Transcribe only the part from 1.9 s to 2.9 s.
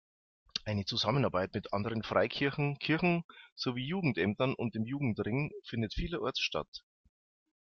Freikirchen,